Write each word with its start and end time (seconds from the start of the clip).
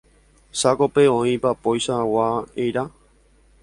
Chákope 0.59 1.03
oĩ 1.17 1.35
papoichagua 1.43 2.27
eíra. 2.61 2.83